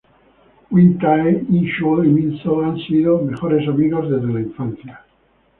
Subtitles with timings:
[0.71, 5.01] Hyun-tae, In-chul y Min-soo han sido mejores amigos desde la infancia.